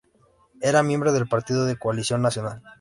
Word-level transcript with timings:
Era 0.61 0.81
miembro 0.81 1.13
del 1.13 1.27
partido 1.27 1.67
de 1.67 1.77
coalición 1.77 2.23
nacional. 2.23 2.63